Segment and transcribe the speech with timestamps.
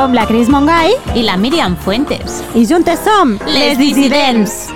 [0.00, 2.38] Som la Cris Mongai i la Míriam Fuentes.
[2.56, 4.70] i juntes som Les Dissidents.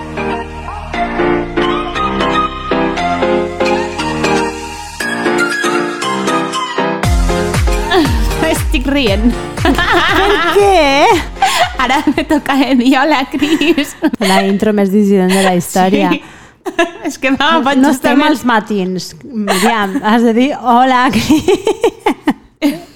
[8.50, 9.32] Estic rient.
[9.64, 11.08] Què?
[11.80, 13.96] Ara me toca dir hola, Cris.
[14.20, 16.12] La intro més dissident de la història.
[16.12, 16.20] Sí.
[17.08, 19.14] És que m'ha agafat No estem als matins.
[19.24, 21.06] Miriam, has de dir hola.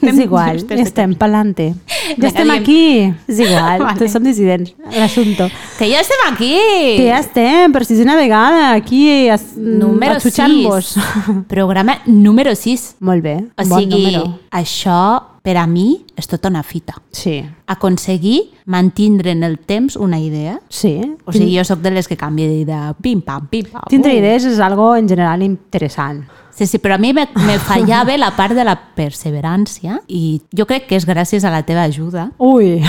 [0.08, 1.74] És igual, Estem- estem pelante.
[2.18, 2.56] Ja estem diem.
[2.56, 3.14] aquí.
[3.28, 3.98] És igual, Vale.
[3.98, 4.74] tots som dissidents.
[4.96, 5.48] L'assumpto.
[5.78, 6.54] Que ja estem aquí.
[6.96, 10.94] Que ja estem, per sisena vegada, aquí as- Número atxutxant-vos.
[10.96, 11.44] 6.
[11.48, 12.96] Programa número 6.
[13.00, 14.38] Molt bé, O bon sigui, número.
[14.50, 16.94] això per a mi és tota una fita.
[17.12, 20.60] Sí, Aconseguir mantindre en el temps una idea.
[20.68, 21.00] sí.
[21.24, 22.94] O sigui, jo sóc de les que canvia d'idea.
[23.00, 23.82] Pim, pam, pim, pam.
[23.88, 26.24] Tindre idees és algo en general interessant.
[26.58, 30.66] Sí, sí, però a mi me, me fallava la part de la perseverància i jo
[30.66, 32.32] crec que és gràcies a la teva ajuda.
[32.42, 32.80] Ui,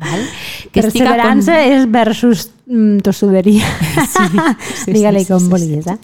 [0.00, 0.22] Val?
[0.72, 3.68] Que estic perseverança és versus mm, tossuderia.
[4.08, 4.24] Sí,
[4.86, 5.98] sí, Digue-li sí, com sí, vulguis, eh?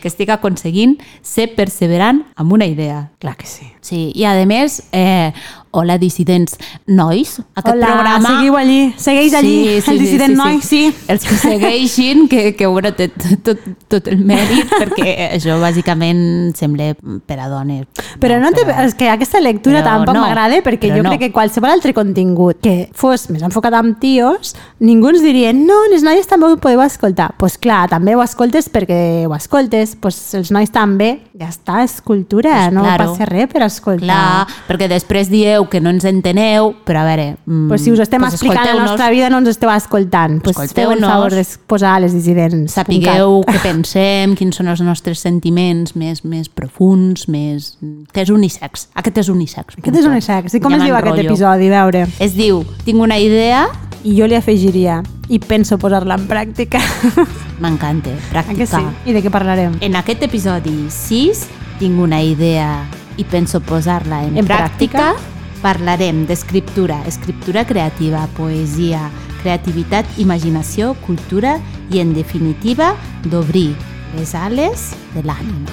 [0.00, 3.10] que estic aconseguint ser perseverant amb una idea.
[3.20, 3.68] Clar que sí.
[3.84, 5.36] Sí, i a més, eh,
[5.74, 8.30] hola dissidents nois, aquest Hola, programa...
[8.30, 10.86] seguiu allí, segueix allí, el dissident noi, sí.
[11.10, 13.08] Els que segueixin, que, que bueno, té
[13.44, 16.92] tot, tot el mèrit, perquè això bàsicament sembla
[17.26, 17.86] per a dones.
[18.22, 21.12] Però no, té, és que aquesta lectura Però tampoc no, m'agrada perquè però jo no.
[21.12, 25.80] crec que qualsevol altre contingut que fos més enfocat amb tios, ningú ens diria no,
[25.92, 27.32] les noies també ho podeu escoltar.
[27.34, 31.82] Doncs pues clar, també ho escoltes perquè ho escoltes, pues els nois també, ja està,
[31.84, 33.10] és cultura, Pues no claro.
[33.10, 34.06] passa res per escoltar.
[34.06, 37.36] Clar, perquè després dieu que no ens enteneu, però a veure...
[37.46, 40.40] mm, Pues si us estem pues explicant la nostra vida no ens esteu escoltant.
[40.42, 41.10] Pues feu el Escolteu-nos.
[41.10, 42.72] favor de posar les dissidents.
[42.72, 47.76] Sapigueu què pensem, quins són els nostres sentiments més, més profuns, més...
[48.12, 48.88] que és unisex.
[48.94, 49.78] Aquest és unisex.
[49.78, 50.54] Aquest és unisex.
[50.54, 51.68] I com Ja es diu aquest episodi?
[51.72, 52.06] A veure.
[52.20, 53.66] Es diu, tinc una idea,
[54.04, 54.98] I jo li afegiria
[55.32, 56.76] i penso posar-la en pràctica.
[57.62, 58.74] m'encanta, Ah, que sí?
[58.76, 58.82] pràctica.
[59.06, 59.78] I de què parlarem?
[59.80, 61.46] En aquest episodi 6
[61.78, 62.84] tinc una idea
[63.16, 65.14] i penso posar-la en, En pràctica.
[65.14, 65.33] pràctica?
[65.64, 69.06] Parlarem d'escriptura, escriptura creativa, poesia,
[69.40, 71.54] creativitat, imaginació, cultura
[71.88, 72.90] i, en definitiva,
[73.24, 73.70] d'obrir
[74.12, 75.72] les ales de l'ànima.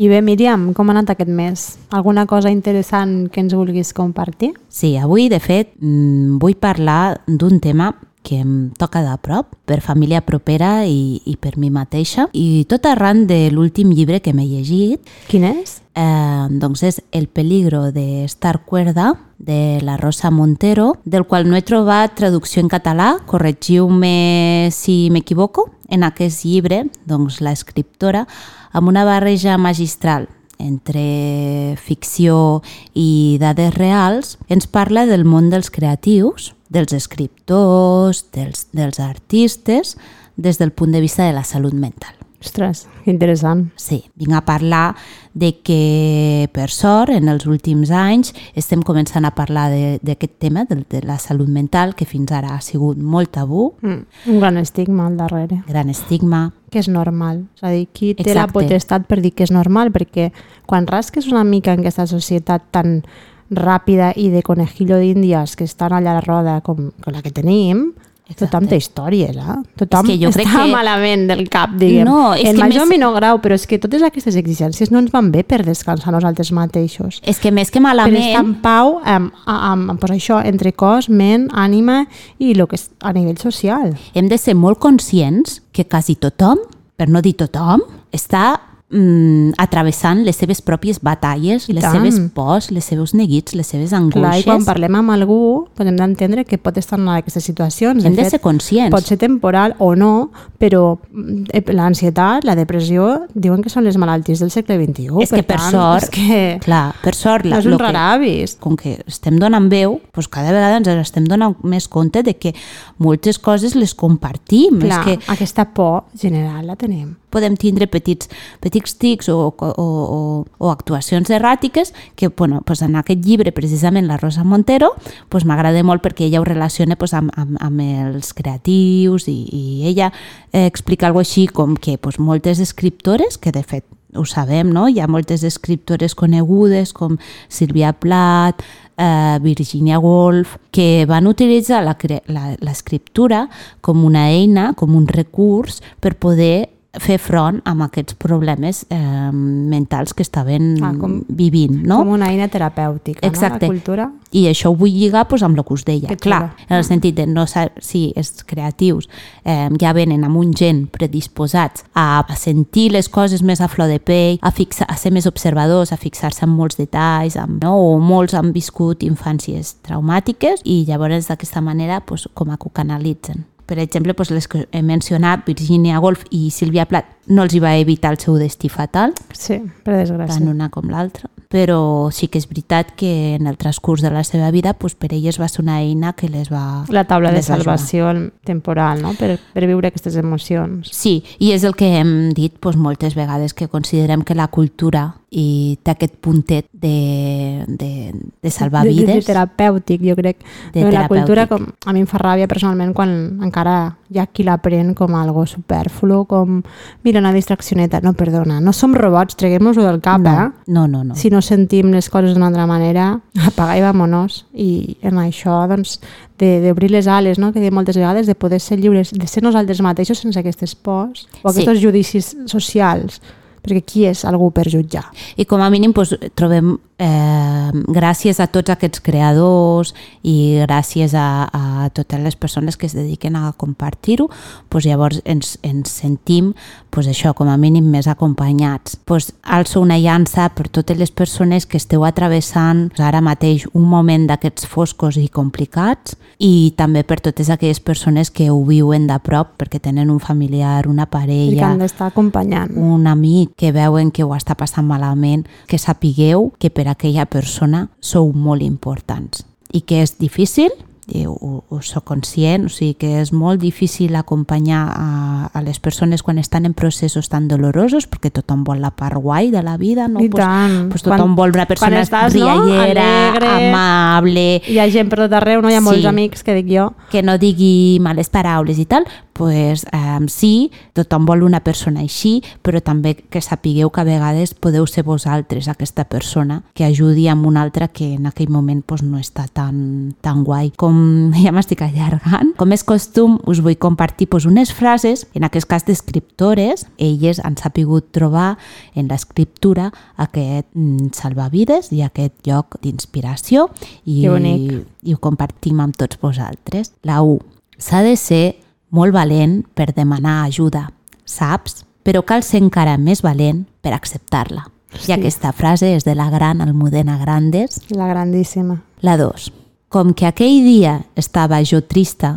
[0.00, 1.66] I bé, Míriam, com ha anat aquest mes?
[1.92, 4.54] Alguna cosa interessant que ens vulguis compartir?
[4.72, 9.80] Sí, avui, de fet, mm, vull parlar d'un tema que em toca de prop, per
[9.80, 14.46] família propera i, i per mi mateixa, i tot arran de l'últim llibre que m'he
[14.48, 15.80] llegit, Quin és?
[15.94, 21.56] Eh, doncs és El peligro de estar cuerda, de la Rosa Montero, del qual no
[21.56, 25.70] he trobat traducció en català, corregiu-me si m'equivoco.
[25.88, 28.26] En aquest llibre, doncs, l'escriptora,
[28.70, 30.28] amb una barreja magistral
[30.60, 32.60] entre ficció
[32.92, 39.96] i dades reals, ens parla del món dels creatius, dels escriptors, dels, dels artistes,
[40.36, 42.14] des del punt de vista de la salut mental.
[42.40, 43.66] Ostres, que interessant.
[43.76, 44.94] Sí, vinc a parlar
[45.34, 50.64] de que, per sort, en els últims anys estem començant a parlar de- d'aquest tema,
[50.64, 54.06] de, de la salut mental, que fins ara ha sigut molt tabú, Mm.
[54.32, 55.62] Un gran estigma al darrere.
[55.68, 56.54] gran estigma.
[56.70, 57.44] Que és normal.
[57.56, 58.52] És a dir, qui té la Exacte.
[58.54, 59.92] potestat per dir que és normal?
[59.92, 60.32] Perquè
[60.64, 63.04] quan rasques una mica en aquesta societat tan
[63.50, 67.30] ràpida i de conejillo d'índies que estan allà a la roda com, com la que
[67.34, 67.92] tenim,
[68.30, 68.46] Exacte.
[68.46, 69.54] tothom té històries, eh?
[69.76, 72.04] Tothom És que jo crec està que- malament del cap, diguem.
[72.06, 74.92] No, és en que major o més- menor grau, però és que totes aquestes exigències
[74.92, 77.18] no ens van bé per descansar nosaltres mateixos.
[77.24, 78.38] És que més que Per estar malament...
[78.38, 82.06] en pau amb, amb, amb pues això, entre cos, ment, ànima
[82.38, 83.96] i el que és a nivell social.
[84.14, 86.58] hem de ser molt conscients que quasi tothom,
[86.96, 87.80] per no dir tothom,
[88.12, 91.94] està mm, atravessant les seves pròpies batalles, les tant.
[91.96, 94.44] seves pors, les seus neguits, les seves Clar, i angoixes.
[94.44, 98.04] quan parlem amb algú, hem d'entendre que pot estar en una d'aquestes situacions.
[98.04, 98.90] Hem de ser conscients.
[98.94, 104.40] Pot ser temporal o no, però mm, l'ansietat, la depressió, diuen que són les malalties
[104.40, 105.22] del segle XXI.
[105.22, 107.78] és que per tant, sort, És que clar, per sort, no la, és un lo
[107.78, 108.56] que- raravis.
[108.60, 112.54] com que estem donant veu, doncs cada vegada ens estem donant més compte de que
[112.98, 114.78] moltes coses les compartim.
[114.80, 117.16] Clar, És que aquesta por general la tenim.
[117.30, 118.28] podem tindre petits,
[118.58, 124.08] petits tics o, o, o, o actuacions erràtiques que bueno, pues en aquest llibre, precisament
[124.08, 124.94] la Rosa Montero,
[125.28, 129.64] pues m'agrada molt perquè ella ho relaciona pues, amb, amb, amb els creatius i, i
[129.88, 130.10] ella
[130.52, 133.84] eh, explica alguna així com que pues, moltes escriptores, que de fet
[134.16, 134.88] ho sabem, no?
[134.88, 137.18] Hi ha moltes escriptores conegudes com
[137.48, 138.64] Sílvia Plath,
[138.96, 143.46] eh, Virginia Woolf, que van utilitzar l'escriptura
[143.80, 148.96] com una eina, com un recurs per poder fer front amb aquests problemes eh,
[149.32, 151.98] mentals que estaven Ah, com- vivint, no?
[151.98, 153.66] Com una eina terapèutica, Exacte.
[153.66, 153.72] no?
[153.72, 154.12] La cultura.
[154.32, 156.08] I això ho vull lligar pues, amb el que us deia.
[156.08, 159.08] Que Clar, en el sentit de no sa- si els creatius
[159.44, 163.86] eh, ja venen amb un gent predisposats a, a sentir les coses més a flor
[163.88, 167.76] de pell, a, fixar, a ser més observadors, a fixar-se en molts detalls, amb, no?
[167.78, 172.72] o molts han viscut infàncies traumàtiques i llavors d'aquesta manera pues, com a que ho
[172.74, 173.46] canalitzen.
[173.70, 177.60] Per exemple, pues, les que he mencionat, Virginia Woolf i Sílvia Plath, no els hi
[177.62, 180.40] va evitar el seu destí fatal, Sí, per desgràcia.
[180.40, 181.30] tant una com l'altra.
[181.50, 185.12] Però sí que és veritat que en el transcurs de la seva vida pues, per
[185.14, 186.84] elles va ser una eina que les va...
[186.90, 188.10] La taula de salvació
[188.42, 189.14] temporal, no?
[189.14, 190.90] Per, per viure aquestes emocions.
[190.90, 195.14] Sí, i és el que hem dit pues, moltes vegades, que considerem que la cultura
[195.30, 198.12] i té aquest puntet de, de,
[198.42, 199.26] de salvar de, de, de vides.
[199.28, 200.40] terapèutic, jo crec.
[200.74, 203.12] De la cultura, com, a mi em fa ràbia personalment quan
[203.46, 206.62] encara hi ha qui l'aprèn com algo superflu, com,
[207.06, 208.00] mira, una distraccioneta.
[208.02, 210.50] No, perdona, no som robots, treguem-nos-ho del cap, no, eh?
[210.66, 211.14] no, no, no.
[211.14, 214.46] Si no sentim les coses d'una altra manera, apaga i vamonos.
[214.52, 216.00] I en això, doncs,
[216.40, 217.52] de- d'obrir les ales, no?
[217.52, 221.28] que diem moltes vegades, de poder ser lliures, de ser nosaltres mateixos sense aquestes pors
[221.44, 221.62] o Sí.
[221.62, 223.20] aquests judicis socials.
[223.60, 225.06] Perquè qui és algú per jutjar?
[225.36, 231.48] I com a mínim doncs, trobem, eh, gràcies a tots aquests creadors i gràcies a,
[231.48, 234.28] a totes les persones que es dediquen a compartir-ho,
[234.70, 236.52] doncs llavors ens, ens sentim
[236.90, 238.98] doncs això, com a mínim més acompanyats.
[239.08, 244.26] Doncs alço una llança per totes les persones que esteu atravessant ara mateix un moment
[244.28, 249.54] d'aquests foscos i complicats i també per totes aquelles persones que ho viuen de prop
[249.60, 252.72] perquè tenen un familiar, una I que parella, han d'estar acompanyant.
[252.76, 257.90] un amic que veuen que ho està passant malament, que sapigueu que per aquella persona
[258.00, 259.44] sou molt importants
[259.76, 260.72] i que és difícil,
[261.12, 261.34] i ho,
[261.68, 266.38] ho, soc conscient, o sigui que és molt difícil acompanyar a, a les persones quan
[266.38, 270.20] estan en processos tan dolorosos perquè tothom vol la part guai de la vida, no?
[270.20, 270.88] I Pues- tant.
[270.90, 275.18] Pues tothom Quan- vol una persona estàs, no, riallera, alegre, amable, Hi ha gent per
[275.24, 275.70] tot arreu, no?
[275.70, 276.06] Hi ha molts Sí.
[276.06, 276.92] amics que dic jo.
[277.10, 282.42] que no digui males paraules i tal, pues, um, sí, tothom vol una persona així,
[282.62, 287.46] però també que sapigueu que a vegades podeu ser vosaltres aquesta persona que ajudi amb
[287.46, 290.72] una altra que en aquell moment pues, no està tan, tan guai.
[290.76, 290.99] Com
[291.42, 295.86] ja m'estic allargant, com és costum, us vull compartir pues, unes frases, en aquest cas
[295.88, 298.54] d'escriptores, elles han sapigut trobar
[298.94, 303.68] en l'escriptura aquest mm, salvavides i aquest lloc d'inspiració
[304.04, 306.94] i, i ho compartim amb tots vosaltres.
[307.06, 307.38] La 1.
[307.80, 308.44] S'ha de ser
[308.90, 310.88] molt valent per demanar ajuda,
[311.24, 311.84] saps?
[312.04, 314.66] Però cal ser encara més valent per acceptar-la.
[314.90, 315.12] Hosti.
[315.12, 317.78] I aquesta frase és de la gran Almudena Grandes.
[317.94, 318.80] La grandíssima.
[319.06, 319.59] La 2.
[319.90, 322.36] Com que aquell dia estava jo trista,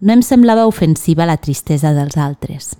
[0.00, 2.70] no em semblava ofensiva la tristesa dels altres.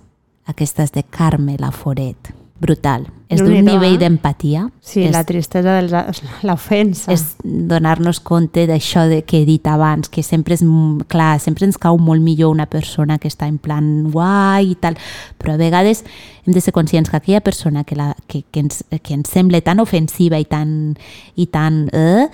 [0.49, 2.31] Aquesta és de Carme Laforet.
[2.57, 3.03] Brutal.
[3.29, 3.99] És d'un nivell eh?
[4.01, 4.63] d'empatia.
[4.81, 6.23] Sí, és, la tristesa dels...
[6.41, 7.13] l'ofensa.
[7.13, 10.65] és donar-nos compte d'això de que he dit abans, que sempre és,
[11.11, 14.97] clar, sempre ens cau molt millor una persona que està en plan guai i tal,
[15.37, 16.01] però a vegades
[16.45, 19.61] hem de ser conscients que aquella persona que, la, que, que, ens, que ens sembla
[19.65, 20.95] tan ofensiva i tan,
[21.35, 22.27] i tan eh,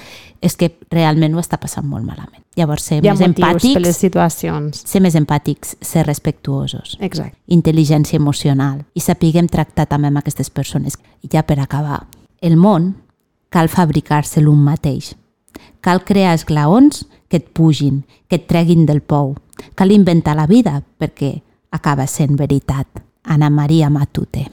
[0.43, 2.43] és que realment ho està passant molt malament.
[2.59, 4.81] Llavors, ser més motius per les empàtics, situacions.
[4.87, 7.37] ser més empàtics, ser respectuosos Exacte.
[7.47, 10.99] intel·ligència emocional i sapiguem tractar també amb aquestes persones.
[11.23, 12.03] I ja per acabar,
[12.41, 12.95] el món
[13.49, 15.13] cal fabricar-se l'un mateix.
[15.81, 19.37] Cal crear esglaons que et pugin, que et treguin del pou.
[19.75, 21.37] Cal inventar la vida perquè
[21.71, 23.10] acaba sent veritat.
[23.23, 24.49] Ana Maria Matute.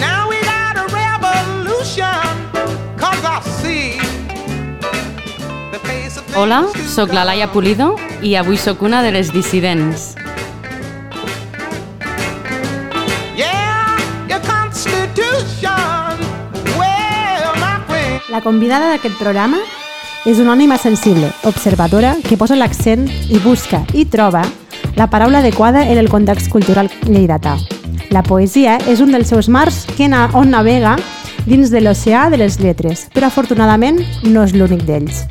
[0.00, 2.24] Now we got a revolution,
[2.96, 3.98] cause I see
[5.72, 10.14] the face of Hola, sóc la Laia Pulido i avui sóc una de les dissidents.
[18.28, 19.56] La convidada d'aquest programa
[20.28, 24.44] és una ànima sensible, observadora, que posa l'accent i busca i troba
[24.98, 27.54] la paraula adequada en el context cultural lleidatà.
[28.10, 30.96] La poesia és un dels seus mars que na on navega
[31.46, 35.22] dins de l'oceà de les lletres, però afortunadament no és l'únic d'ells.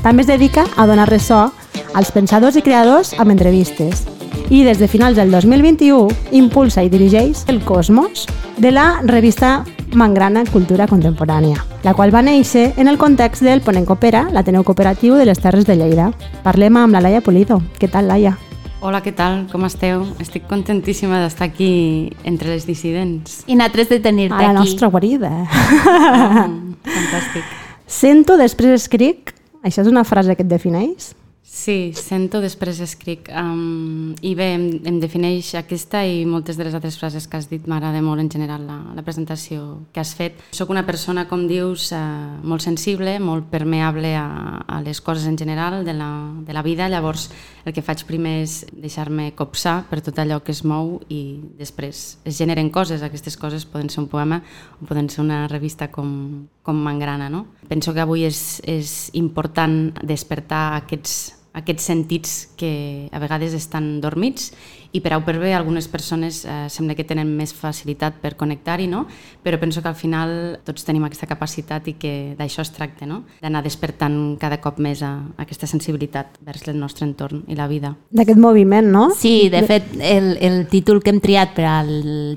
[0.00, 1.50] També es dedica a donar ressò
[1.92, 4.06] als pensadors i creadors amb entrevistes
[4.48, 6.08] i des de finals del 2021
[6.40, 8.24] impulsa i dirigeix el Cosmos
[8.56, 13.84] de la revista Mangrana Cultura Contemporània, la qual va néixer en el context del Ponent
[13.84, 16.12] Coopera, l'Ateneu Cooperatiu de les Terres de Lleida.
[16.42, 17.60] Parlem amb la Laia Polido.
[17.76, 18.38] Què tal, Laia?
[18.80, 19.42] Hola, què tal?
[19.52, 20.06] Com esteu?
[20.24, 23.42] Estic contentíssima d'estar aquí entre les dissidents.
[23.46, 24.58] I nosaltres de tenir-te A la aquí.
[24.62, 25.28] nostra guarida.
[25.28, 27.44] Mm, fantàstic.
[27.86, 29.34] Sento, després escric.
[29.62, 31.10] Això és una frase que et defineix?
[31.50, 33.26] Sí, sento, després escric.
[33.34, 37.48] Um, I bé, em, em defineix aquesta i moltes de les altres frases que has
[37.50, 37.64] dit.
[37.66, 40.38] M'agrada molt en general la, la presentació que has fet.
[40.54, 45.34] Soc una persona, com dius, uh, molt sensible, molt permeable a, a les coses en
[45.36, 46.10] general de la,
[46.46, 46.86] de la vida.
[46.88, 47.26] Llavors,
[47.66, 52.20] el que faig primer és deixar-me copsar per tot allò que es mou i després
[52.22, 53.02] es generen coses.
[53.02, 54.38] Aquestes coses poden ser un poema
[54.78, 57.26] o poden ser una revista com, com Mangrana.
[57.28, 57.48] No?
[57.66, 64.52] Penso que avui és, és important despertar aquests aquests sentits que a vegades estan dormits
[64.92, 68.34] i per A o per B algunes persones eh, sembla que tenen més facilitat per
[68.38, 69.04] connectar-hi, no?
[69.42, 70.32] però penso que al final
[70.66, 73.22] tots tenim aquesta capacitat i que d'això es tracta, no?
[73.42, 77.68] d'anar despertant cada cop més a, a aquesta sensibilitat vers el nostre entorn i la
[77.70, 77.94] vida.
[78.10, 79.08] D'aquest moviment, no?
[79.16, 81.90] Sí, de fet, el, el títol que hem triat per al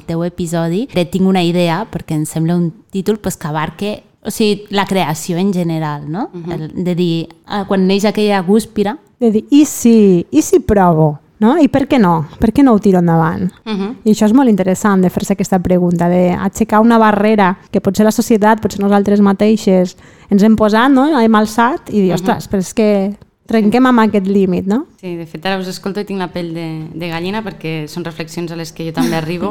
[0.08, 3.94] teu episodi, de tinc una idea, perquè em sembla un títol pues, que abarque
[4.24, 6.30] o sigui, la creació en general, no?
[6.34, 6.54] Uh -huh.
[6.54, 11.14] el, de dir, ah, quan neix aquella gúspira, De dir, i si, i si provo?
[11.40, 11.54] No?
[11.60, 12.26] I per què no?
[12.40, 13.46] Per què no ho tiro endavant?
[13.64, 13.92] Uh -huh.
[14.04, 18.12] I això és molt interessant de fer-se aquesta pregunta, d'aixecar una barrera que potser la
[18.12, 19.96] societat, potser nosaltres mateixes
[20.30, 21.20] ens hem posat, no?
[21.20, 23.16] hem alçat i dir, ostres, però és que
[23.46, 24.86] trenquem amb aquest límit, no?
[25.04, 28.06] Sí, de fet ara us escolto i tinc la pell de, de gallina perquè són
[28.08, 29.50] reflexions a les que jo també arribo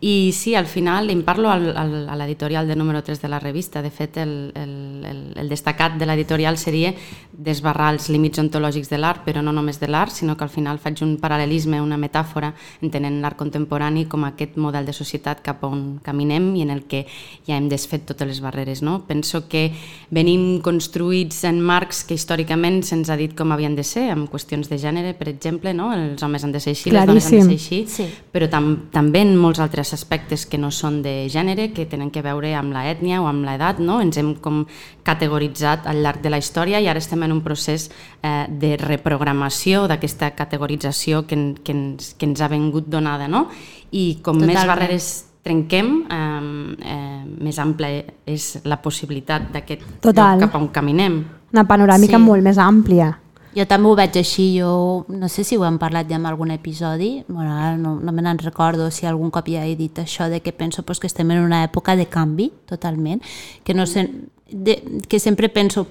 [0.00, 3.38] i sí, al final em parlo al, al, a l'editorial de número 3 de la
[3.38, 3.82] revista.
[3.82, 6.92] De fet, el, el, el, el destacat de l'editorial seria
[7.32, 10.80] desbarrar els límits ontològics de l'art, però no només de l'art, sinó que al final
[10.82, 12.52] faig un paral·lelisme, una metàfora,
[12.84, 17.04] entenent l'art contemporani com aquest model de societat cap on caminem i en el que
[17.46, 18.82] ja hem desfet totes les barreres.
[18.82, 19.00] No?
[19.08, 19.70] Penso que
[20.10, 24.68] venim construïts en marcs que històricament se'ns ha dit com havien de ser, amb qüestions
[24.70, 25.88] de gènere, per exemple, no?
[25.96, 28.06] els homes han de ser així, les dones han de ser així, Sí.
[28.32, 32.22] però tam també en molts altres aspectes que no són de gènere, que tenen que
[32.22, 34.00] veure amb la ètnia o amb l'edat, no?
[34.04, 34.66] ens hem com
[35.02, 37.88] categoritzat al llarg de la història i ara estem en un procés
[38.22, 43.28] eh, de reprogramació d'aquesta categorització que, en- que, ens, que ens ha vengut donada.
[43.28, 43.48] No?
[43.92, 44.68] I com més Totalment.
[44.68, 45.08] barreres
[45.44, 47.90] trenquem, eh, eh, més ampla
[48.26, 51.18] és la possibilitat d'aquest cap on caminem.
[51.52, 52.22] Una panoràmica Sí.
[52.22, 53.12] molt més àmplia.
[53.54, 56.50] Jo també ho veig així, jo no sé si ho hem parlat ja en algun
[56.50, 60.28] episodi, bueno, ara no, no me n'en recordo si algun cop ja he dit això
[60.28, 63.22] de que penso pues, que estem en una època de canvi, totalment,
[63.62, 64.08] que, no sé,
[64.50, 65.86] de, que sempre penso,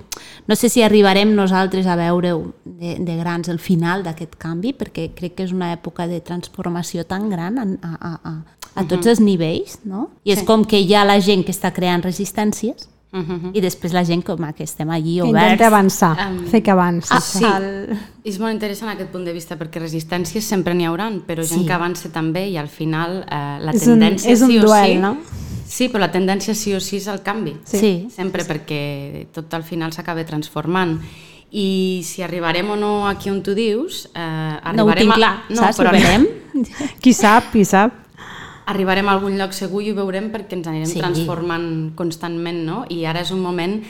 [0.47, 5.09] no sé si arribarem nosaltres a veure de, de grans el final d'aquest canvi, perquè
[5.15, 8.33] crec que és una època de transformació tan gran a, a, a,
[8.75, 10.09] a, tots els nivells, no?
[10.23, 13.51] I és com que hi ha la gent que està creant resistències Uh -huh.
[13.53, 15.43] i després la gent com que estem allí Que oberts.
[15.51, 17.09] intenta avançar, Em, fer que avanci.
[17.11, 17.45] Ah, sí,
[18.23, 21.65] és molt interessant aquest punt de vista perquè resistències sempre n'hi hauran, però gent Sí.
[21.67, 24.61] que avança també i al final eh, la És un- tendència és un sí o
[24.63, 24.97] duel, sí...
[24.97, 25.17] no?
[25.67, 27.55] Sí, però la tendència sí o sí és el canvi.
[27.65, 27.77] Sí.
[27.79, 28.07] Sí.
[28.15, 30.99] Sempre perquè tot al final s'acaba transformant.
[31.51, 34.09] I si arribarem o no aquí on tu dius...
[34.15, 34.19] Eh,
[34.73, 35.77] No ho arribarem tinc a- clar, no, saps?
[35.77, 35.91] Però.
[37.01, 37.91] Qui sap, qui sap.
[38.65, 40.99] Arribarem a algun lloc segur i ho veurem perquè ens anirem Sí.
[40.99, 42.85] transformant constantment, no?
[42.89, 43.81] I ara és un moment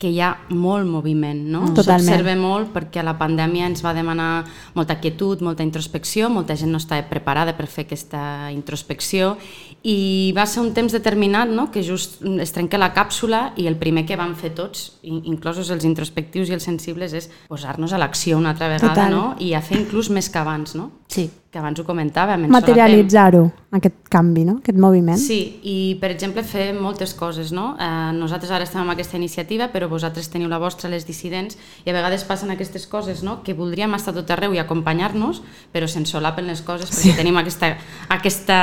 [0.00, 1.58] que hi ha molt moviment, no?
[1.74, 2.06] Totalment.
[2.08, 6.78] S'observa molt perquè la pandèmia ens va demanar molta quietud, molta introspecció, molta gent no
[6.78, 9.36] estava preparada per fer aquesta introspecció
[9.82, 11.70] i va ser un temps determinat no?
[11.70, 15.68] que just es trenca la càpsula i el primer que vam fer tots, in- inclosos
[15.70, 19.12] els introspectius i els sensibles, és posar-nos a l'acció una altra vegada Total.
[19.12, 19.34] no?
[19.38, 20.92] i a fer inclús més que abans, no?
[21.08, 21.28] Sí.
[21.50, 22.44] Que abans ho comentàvem.
[22.46, 23.42] Materialitzar-ho,
[23.74, 24.60] aquest canvi, no?
[24.60, 25.18] aquest moviment.
[25.18, 27.72] Sí, i per exemple fer moltes coses, no?
[27.74, 31.90] Eh, nosaltres ara estem amb aquesta iniciativa, però vosaltres teniu la vostra, les dissidents, i
[31.90, 33.40] a vegades passen aquestes coses, no?
[33.42, 35.42] Que voldríem estar tot arreu i acompanyar-nos,
[35.74, 37.72] però se'n solapen les coses perquè tenim aquesta,
[38.14, 38.60] aquesta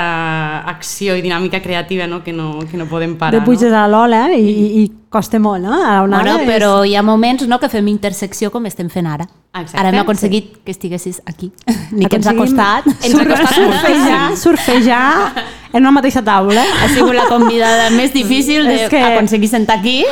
[0.72, 2.24] acció i dinàmica creativa, no?
[2.24, 3.82] Que no, que no podem parar, de puges no?
[3.84, 5.74] a l'ola i, i, i costa molt, no?
[5.74, 9.08] A la Bueno, és- però hi ha moments no, que fem intersecció com estem fent
[9.08, 9.28] ara.
[9.58, 9.80] Exacte.
[9.80, 11.52] Ara hem aconseguit que estiguessis aquí,
[11.92, 12.86] ni que ens ha costat.
[12.86, 15.34] Ens ha costat surfejar, surfejar
[15.74, 16.62] en una mateixa taula.
[16.84, 20.04] Ha sigut la convidada més difícil És que- d'aconseguir sentar aquí.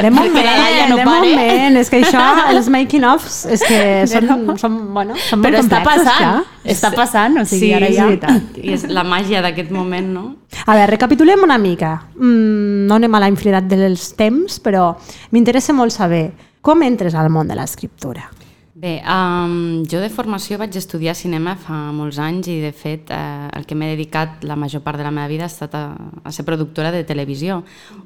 [0.00, 1.30] De moment, Laia no de pare.
[1.34, 5.82] moment, és que això, els making-offs, és que són, són, bueno, són molt Però està
[5.82, 6.44] passant, ja.
[6.64, 8.04] està passant, o sigui, Sí, ara és ja...
[8.06, 8.42] veritat.
[8.62, 10.24] I és la màgia d'aquest moment, no?
[10.64, 11.92] A veure, recapitulem una mica.
[12.16, 14.88] Mm, no anem a la infinitat dels temps, però
[15.34, 16.30] m'interessa molt saber
[16.64, 18.24] com entres al món de l'escriptura.
[18.76, 23.46] Bé, um, jo de formació vaig estudiar cinema fa molts anys i de fet eh,
[23.56, 26.32] el que m'he dedicat la major part de la meva vida ha estat a, a
[26.36, 27.62] ser productora de televisió,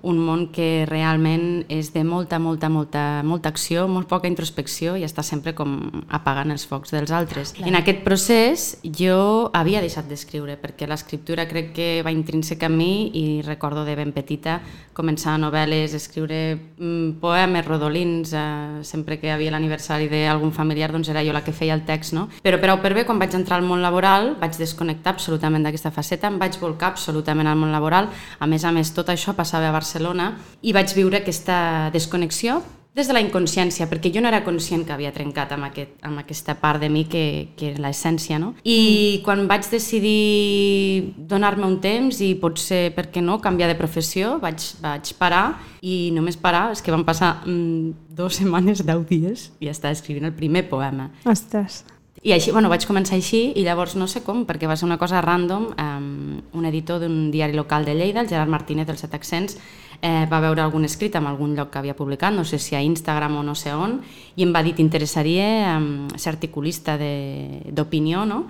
[0.07, 5.03] un món que realment és de molta, molta, molta, molta acció, molt poca introspecció i
[5.03, 7.57] està sempre com apagant els focs dels altres.
[7.67, 13.11] En aquest procés jo havia deixat d'escriure perquè l'escriptura crec que va intrínsec a mi
[13.19, 14.61] i recordo de ben petita
[14.95, 21.25] començar novel·les, escriure mm, poemes, rodolins, eh, sempre que havia l'aniversari d'algun familiar doncs era
[21.27, 22.29] jo la que feia el text, no?
[22.45, 26.29] Però per per B, quan vaig entrar al món laboral, vaig desconnectar absolutament d'aquesta faceta,
[26.29, 28.11] em vaig volcar absolutament al món laboral.
[28.39, 32.61] A més a més, tot això passava a Barcelona i vaig viure aquesta desconnexió
[32.95, 36.19] des de la inconsciència, perquè jo no era conscient que havia trencat amb, aquest, amb
[36.19, 38.55] aquesta part de mi que, que era l'essència, no?
[38.67, 44.39] I quan vaig decidir donar-me un temps i potser, per què no, canviar de professió,
[44.43, 45.45] vaig, vaig parar
[45.81, 49.95] i només parar, és que van passar mm, dues setmanes, deu dies, i ja estava
[49.95, 51.13] escrivint el primer poema.
[51.31, 51.85] Ostres.
[52.21, 54.99] I així, bueno, vaig començar així i llavors no sé com, perquè va ser una
[55.01, 59.15] cosa random, um, un editor d'un diari local de Lleida, el Gerard Martínez del Set
[59.17, 59.57] Accents,
[60.03, 62.83] eh, va veure algun escrit en algun lloc que havia publicat, no sé si a
[62.83, 64.01] Instagram o no sé on,
[64.37, 68.47] i em va dir t'interessaria um, ser articulista de- d'opinió, no?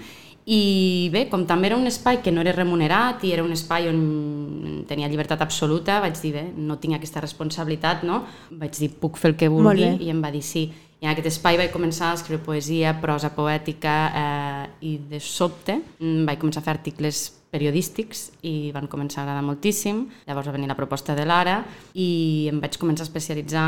[0.50, 3.86] I bé, com també era un espai que no era remunerat i era un espai
[3.90, 8.24] on tenia llibertat absoluta, vaig dir, bé, no tinc aquesta responsabilitat, no?
[8.50, 9.84] Vaig dir, puc fer el que vulgui?
[10.06, 10.64] I em va dir sí.
[11.00, 15.78] I en aquest espai vaig començar a escriure poesia, prosa poètica eh, i de sobte
[16.00, 20.04] mm, vaig començar a fer articles periodístics i van començar a agradar moltíssim.
[20.28, 21.60] Llavors va venir la proposta de l'Ara
[21.94, 23.66] i em vaig començar a especialitzar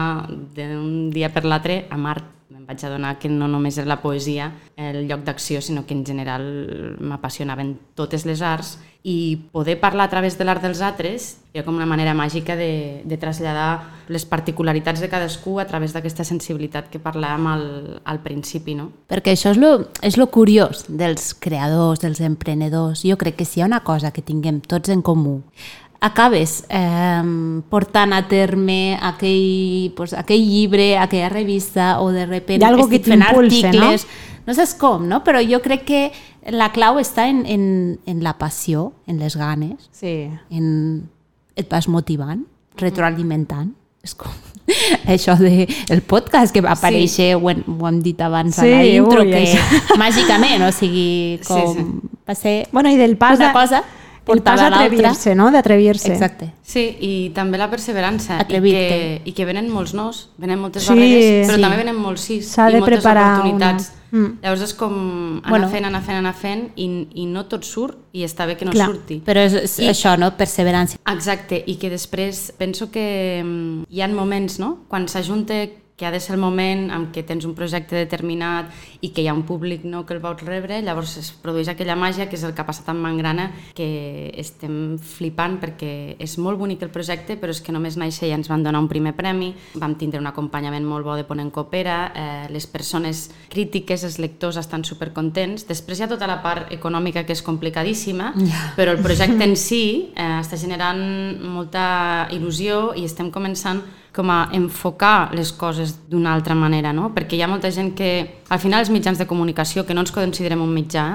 [0.57, 2.31] d'un dia per l'altre en art.
[2.53, 6.05] Em vaig adonar que no només era la poesia el lloc d'acció, sinó que en
[6.07, 6.45] general
[7.01, 11.75] m'apassionaven totes les arts i poder parlar a través de l'art dels altres era com
[11.75, 17.03] una manera màgica de, de traslladar les particularitats de cadascú a través d'aquesta sensibilitat que
[17.03, 17.67] parlàvem al,
[18.07, 18.77] al principi.
[18.79, 18.89] No?
[19.11, 19.73] Perquè això és lo,
[20.07, 23.03] és lo curiós dels creadors, dels emprenedors.
[23.03, 25.41] Jo crec que si hi ha una cosa que tinguem tots en comú,
[26.03, 27.23] acabes eh,
[27.71, 32.89] portant a terme aquell, pues, aquell llibre, aquella revista, o de repente Hi ha algo
[32.89, 33.91] que estic fent t'impulse, no?
[33.91, 34.07] articles...
[34.43, 35.21] No saps com, no?
[35.23, 35.99] Però jo crec que
[36.51, 40.29] la clau està en, en, en la passió, en les ganes, Sí.
[40.51, 41.09] en...
[41.57, 42.47] et vas motivant,
[42.77, 43.75] retroalimentant.
[44.03, 44.33] És com
[45.07, 48.71] això de el podcast que va aparèixer, ho, hem, ho hem dit abans a Sí,
[48.73, 49.83] la intro, ui, que això.
[50.01, 51.85] màgicament, o sigui, Sí, com sí.
[52.29, 53.83] va ser Bueno, i del pas una de- cosa
[54.27, 54.71] El a l'altra.
[54.81, 55.51] d'atrevir-se, no?
[55.51, 56.13] D'atrevir-se.
[56.15, 56.53] Exacte.
[56.63, 58.37] Sí, i també la perseverança.
[58.39, 58.89] I Atrevir-te.
[58.89, 61.63] que, I que venen molts nos, venen moltes Sí, barreres, però sí.
[61.63, 63.89] també venen molts sis S'ha i moltes preparar oportunitats.
[63.91, 64.02] una.
[64.13, 64.39] Mm.
[64.43, 64.93] Llavors és com
[65.43, 65.69] anar Bueno.
[65.73, 68.73] fent, anar fent, anar fent i, i no tot surt i està bé que no
[68.75, 68.91] Clar.
[68.93, 69.23] surti.
[69.25, 70.31] Però és, és I- això, no?
[70.37, 70.99] Perseverança.
[71.09, 75.63] Exacte, i que després penso que mm, hi ha moments, no?, quan s'ajunta
[76.03, 78.73] que ha de ser el moment en què tens un projecte determinat
[79.07, 81.95] i que hi ha un públic no, que el vols rebre, llavors es produeix aquella
[81.95, 83.45] màgia que és el que ha passat amb Mangrana,
[83.79, 83.87] que
[84.43, 88.51] estem flipant perquè és molt bonic el projecte, però és que només néixer ja ens
[88.51, 92.51] van donar un primer premi, vam tindre un acompanyament molt bo de Ponent Coopera, eh,
[92.51, 97.39] les persones crítiques, els lectors estan supercontents, després hi ha tota la part econòmica que
[97.39, 98.35] és complicadíssima,
[98.75, 99.85] però el projecte en si
[100.17, 101.07] eh, està generant
[101.47, 107.11] molta il·lusió i estem començant com a enfocar les coses d'una altra manera, no?
[107.15, 110.13] Perquè hi ha molta gent que, al final, els mitjans de comunicació, que no ens
[110.13, 111.07] considerem un mitjà,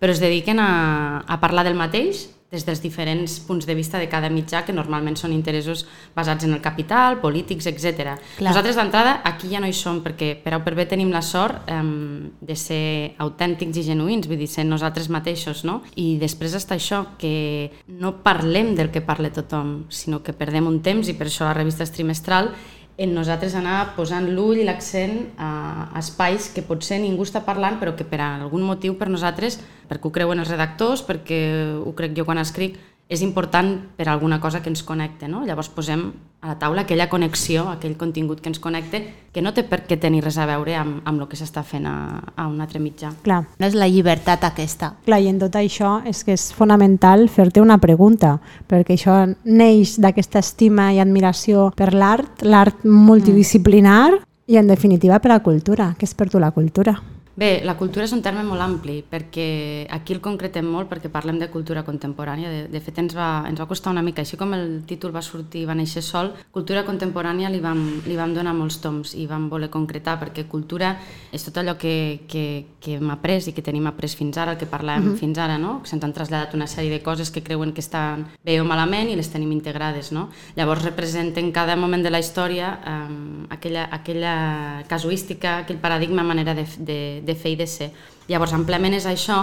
[0.00, 4.08] però es dediquen a, a parlar del mateix des dels diferents punts de vista de
[4.08, 8.14] cada mitjà, que normalment són interessos basats en el capital, polítics, etc.
[8.44, 11.66] Nosaltres, d'entrada, aquí ja no hi som, perquè per o per B tenim la sort
[11.72, 15.80] um, de ser autèntics i genuïns, vull dir, ser nosaltres mateixos, no?
[15.98, 20.80] I després està això, que no parlem del que parla tothom, sinó que perdem un
[20.86, 22.54] temps, i per això la revista és trimestral,
[22.96, 27.92] en nosaltres anar posant l'ull i l'accent a espais que potser ningú està parlant però
[27.96, 31.40] que per algun motiu per nosaltres, perquè ho creuen els redactors, perquè
[31.76, 35.28] ho crec jo quan escric, és important per alguna cosa que ens connecte.
[35.28, 35.44] No?
[35.46, 36.08] Llavors posem
[36.42, 39.00] a la taula aquella connexió, aquell contingut que ens connecte,
[39.32, 41.86] que no té per què tenir res a veure amb, amb el que s'està fent
[41.86, 41.94] a,
[42.34, 43.12] a un altre mitjà.
[43.22, 43.44] Clar.
[43.58, 44.92] No és la llibertat aquesta.
[45.06, 49.96] Clar, i en tot això és que és fonamental fer-te una pregunta, perquè això neix
[50.02, 54.16] d'aquesta estima i admiració per l'art, l'art multidisciplinar
[54.46, 55.94] i en definitiva per la cultura.
[55.98, 56.98] Què és per tu la cultura?
[57.36, 61.36] Bé, la cultura és un terme molt ampli, perquè aquí el concretem molt perquè parlem
[61.36, 62.48] de cultura contemporània.
[62.48, 65.20] De, de fet, ens va, ens va costar una mica, així com el títol va
[65.20, 69.26] sortir i va néixer sol, cultura contemporània li vam, li vam donar molts toms i
[69.28, 70.94] vam voler concretar, perquè cultura
[71.28, 72.46] és tot allò que, que,
[72.80, 75.20] que hem après i que tenim après fins ara, el que parlàvem uh -huh.
[75.20, 75.82] fins ara, no?
[75.82, 79.10] que se'ns han traslladat una sèrie de coses que creuen que estan bé o malament
[79.10, 80.10] i les tenim integrades.
[80.10, 80.30] No?
[80.56, 86.64] Llavors representen cada moment de la història eh, aquella, aquella casuística, aquell paradigma, manera de,
[86.78, 87.90] de, de fer i de ser.
[88.30, 89.40] Llavors, amplament és això,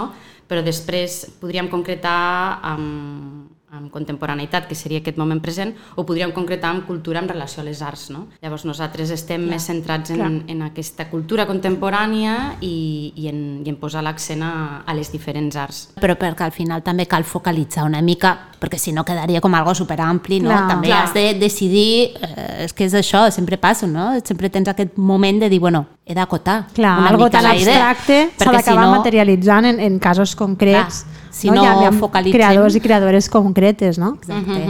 [0.48, 6.70] però després podríem concretar amb, amb contemporaneïtat, que seria aquest moment present, o podríem concretar
[6.70, 8.08] amb cultura en relació a les arts.
[8.14, 8.26] No?
[8.42, 10.28] Llavors, nosaltres estem clar, més centrats clar.
[10.30, 14.54] en, en aquesta cultura contemporània i, i, en, i en posar l'accent a,
[14.86, 15.82] a les diferents arts.
[16.00, 19.74] Però perquè al final també cal focalitzar una mica, perquè si no quedaria com algo
[19.76, 20.52] superampli, no?
[20.52, 20.68] Clar.
[20.70, 21.02] també Clar.
[21.04, 24.12] has de decidir, eh, és que és això, sempre passa, no?
[24.24, 28.16] Sempre tens aquest moment de dir, bueno, he d'acotar Clar, una algo mica tan abstracte
[28.28, 31.04] s'ha perquè d'acabar si no, materialitzant en, en casos concrets.
[31.04, 34.12] Clar, si no ha focalitzem- creadors i creadores concretes, no?
[34.20, 34.60] Exacte.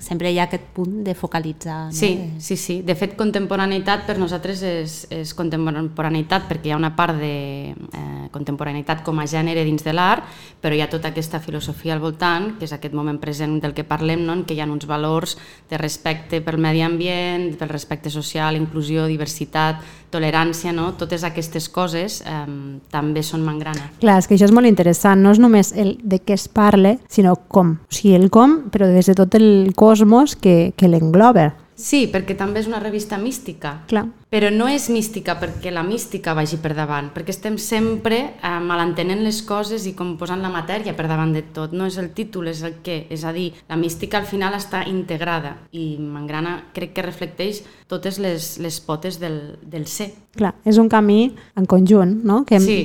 [0.00, 1.86] Sempre hi ha aquest punt de focalitzar.
[1.86, 1.92] No?
[1.92, 2.80] Sí, sí, sí.
[2.82, 7.34] De fet, contemporaneïtat per nosaltres és, és contemporaneïtat perquè hi ha una part de
[7.70, 10.24] eh, contemporaneïtat com a gènere dins de l'art,
[10.60, 13.84] però hi ha tota aquesta filosofia al voltant, que és aquest moment present del que
[13.84, 14.34] parlem, no?
[14.38, 15.36] en què hi ha uns valors
[15.70, 20.90] de respecte pel medi ambient, pel respecte social, inclusió, diversitat, tolerància, no?
[20.98, 22.42] totes aquestes coses eh,
[22.90, 23.90] també són mangrana.
[24.02, 25.22] Clar, és que això és molt interessant.
[25.22, 27.76] No és només el de què es parle, sinó com.
[27.86, 31.52] O sigui, el com, però des de tot el cosmos que, que l'engloba.
[31.80, 33.78] Sí, perquè també és una revista mística.
[33.88, 34.02] Clar.
[34.30, 39.24] Però no és mística perquè la mística vagi per davant, perquè estem sempre eh, malentenent
[39.24, 41.72] les coses i com posant la matèria per davant de tot.
[41.72, 43.06] No és el títol, és el què.
[43.10, 48.20] És a dir, la mística al final està integrada i Mangrana crec que reflecteix totes
[48.22, 50.12] les, les potes del, del ser.
[50.36, 52.44] Clar, és un camí en conjunt, no?
[52.44, 52.80] Que Sí.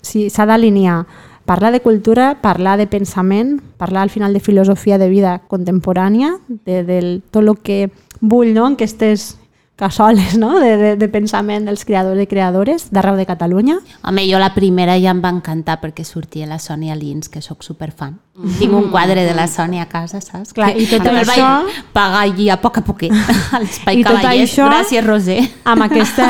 [0.00, 1.04] sí, s'ha d'alinear.
[1.48, 6.82] Parlar de cultura, parlar de pensament, parlar al final de filosofia de vida contemporània, de,
[6.84, 6.98] de
[7.32, 7.88] tot el que
[8.20, 8.66] bull no?
[8.68, 9.38] en aquestes
[9.78, 10.58] cassoles no?
[10.58, 13.78] de, de, de pensament dels creadors i creadores d'arreu de Catalunya.
[14.02, 17.62] Home, jo la primera ja em va encantar perquè sortia la Sònia Lins, que sóc
[17.64, 18.18] superfan.
[18.58, 20.52] Tinc un quadre de la Sònia a casa, saps?
[20.52, 23.14] Clar, que, i tot me'l això- vaig pagar allí a poc a poquet
[23.54, 24.50] a l'Espai tot Cavallers.
[24.50, 25.40] això- Gràcies, Roser.
[25.64, 26.28] Amb aquesta...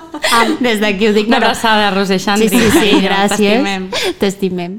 [0.60, 1.28] Des d'aquí ho dic.
[1.28, 2.48] Una abraçada, Roser Sí, Xandri.
[2.48, 4.14] sí, sí, carinyo, gràcies.
[4.18, 4.78] t'estimem.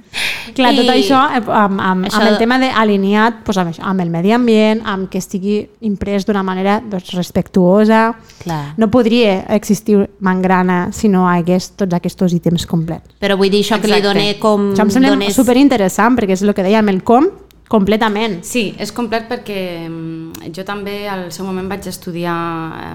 [0.56, 3.76] Clar, tot I- això eh, amb, amb, Això amb el de- tema d'alineat pues, amb,
[3.80, 8.16] amb el medi ambient, amb que estigui imprès d'una manera doncs, respectuosa.
[8.44, 8.74] Clar.
[8.78, 13.06] No podria existir Mangrana si no hi hagués tots aquests ítems complets.
[13.20, 14.08] Però vull dir això que li Exacte.
[14.20, 14.72] doné com...
[14.74, 15.36] Això em sembla dones...
[15.36, 17.28] superinteressant perquè és el que dèiem, el com
[17.68, 18.40] completament.
[18.48, 22.38] Sí, és complet perquè mm, jo també al seu moment vaig estudiar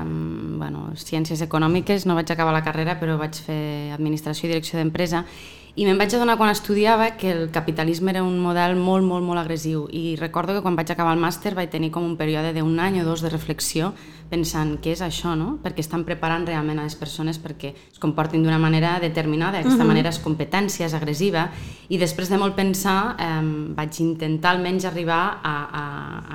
[0.00, 4.80] em, bueno, ciències econòmiques, no vaig acabar la carrera però vaig fer administració i direcció
[4.80, 5.26] d'empresa
[5.72, 9.40] i me'n vaig adonar quan estudiava que el capitalisme era un model molt, molt, molt
[9.40, 9.86] agressiu.
[9.88, 13.00] I recordo que quan vaig acabar el màster vaig tenir com un període d'un any
[13.00, 13.94] o dos de reflexió
[14.28, 15.54] pensant què és això, no?
[15.64, 20.12] Perquè estan preparant realment a les persones perquè es comportin d'una manera determinada, aquesta manera
[20.12, 21.46] és competència, és agressiva.
[21.88, 23.40] I després de molt pensar eh,
[23.76, 25.84] vaig intentar almenys arribar a, a,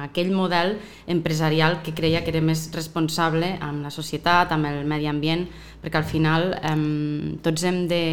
[0.01, 4.85] a aquell model empresarial que creia que era més responsable amb la societat, amb el
[4.85, 5.45] medi ambient,
[5.81, 6.77] perquè al final eh,
[7.45, 8.05] tots hem de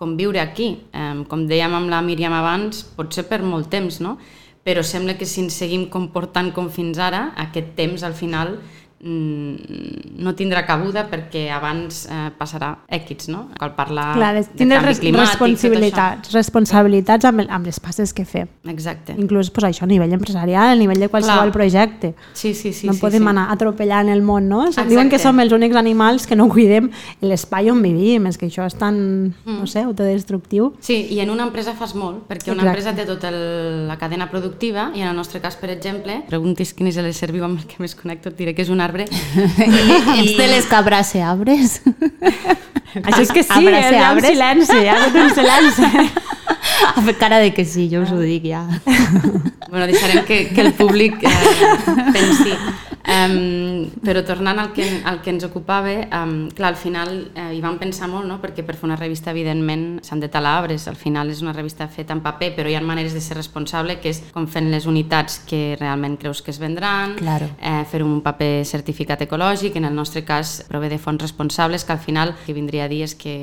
[0.00, 0.72] conviure aquí.
[0.96, 4.16] Eh, com dèiem amb la Míriam abans, pot ser per molt temps, no?
[4.64, 8.56] Però sembla que si ens seguim comportant com fins ara, aquest temps al final
[9.00, 13.46] no tindrà cabuda perquè abans eh, passarà èquits, no?
[13.56, 18.26] Cal parlar Clar, de canvi res, climàtic, responsabilitats, responsabilitats amb, el, amb les passes que
[18.28, 18.50] fem.
[18.68, 19.14] Exacte.
[19.16, 21.54] Inclús pues, això a nivell empresarial, a nivell de qualsevol Clar.
[21.54, 22.12] projecte.
[22.34, 22.90] Sí, sí, sí.
[22.90, 23.30] no sí, podem sí.
[23.32, 24.66] anar atropellant el món, no?
[24.68, 24.92] Exacte.
[24.92, 26.90] Diuen que som els únics animals que no cuidem
[27.24, 29.00] l'espai on vivim, és que això és tan,
[29.48, 30.74] no sé, autodestructiu.
[30.84, 32.68] Sí, i en una empresa fas molt, perquè una Exacte.
[32.68, 36.76] empresa té tota el, la cadena productiva i en el nostre cas, per exemple, preguntis
[36.76, 39.06] quin és l'ésser viu amb el que més connecto, et diré que és un arbre.
[39.06, 40.20] I...
[40.20, 41.80] Ets de les que abrace arbres?
[43.04, 45.92] Això és que sí, Abrace hi ha un silenci, hi ha tot un silenci.
[46.80, 48.62] Ha fet cara de que sí, jo us ho dic ja.
[49.68, 51.30] bueno, deixarem que, que el públic eh,
[52.12, 52.54] pensi.
[53.10, 57.60] Um, però tornant al que, al que ens ocupava, um, clar, al final eh, hi
[57.64, 58.36] vam pensar molt, no?
[58.42, 60.84] perquè per fer una revista, evidentment, s'han de talar arbres.
[60.90, 63.96] Al final és una revista feta en paper, però hi ha maneres de ser responsable,
[64.02, 67.48] que és com fent les unitats que realment creus que es vendran, Claro.
[67.58, 71.96] eh, fer un paper certificat ecològic, en el nostre cas prové de fonts responsables, que
[71.96, 73.34] al final que vindria a dir és que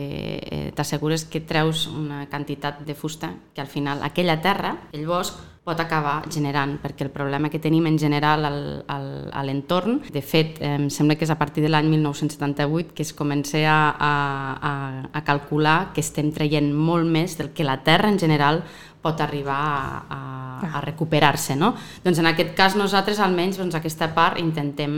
[0.41, 5.37] eh, t'assegures que treus una quantitat de fusta que al final aquella terra, aquell bosc,
[5.67, 10.23] pot acabar generant, perquè el problema que tenim en general al, al, a l'entorn, de
[10.23, 14.73] fet, em sembla que és a partir de l'any 1978 que es comença a, a,
[15.11, 18.63] a calcular que estem traient molt més del que la Terra en general
[19.07, 21.73] pot arribar a, a, a recuperar-se, no?
[22.03, 24.93] Doncs en aquest cas nosaltres almenys doncs, aquesta part intentem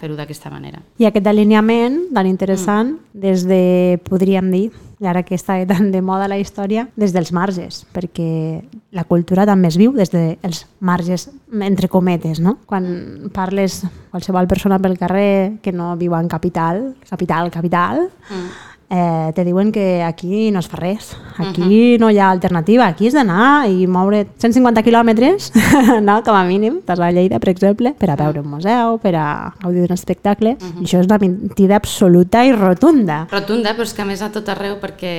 [0.00, 0.82] fer-ho d'aquesta manera.
[0.98, 4.66] I aquest alineament tan interessant des de, podríem dir,
[5.02, 8.62] i ara que està tan de moda la història, des dels marges, perquè
[8.94, 12.58] la cultura també es viu des dels marges, entre cometes, no?
[12.70, 13.80] Quan parles
[14.12, 18.71] qualsevol persona pel carrer que no viu en capital, capital, capital, mm.
[18.92, 23.08] Eh, te diuen que aquí no es fa res, aquí no hi ha alternativa, aquí
[23.08, 25.48] és d'anar i moure 150 quilòmetres,
[26.08, 29.14] no, com a mínim, vas a Lleida, per exemple, per a veure un museu, per
[29.16, 29.26] a
[29.62, 33.22] gaudir d'un espectacle, i això és una mentida absoluta i rotunda.
[33.32, 35.14] Rotunda, però és que a més a tot arreu, perquè